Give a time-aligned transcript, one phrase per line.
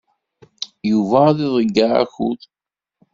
[0.89, 2.41] Yuba ad iḍeyyeɛ akud.